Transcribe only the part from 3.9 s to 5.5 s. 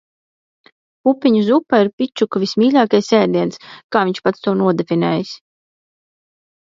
kā viņš pats to nodefinējis.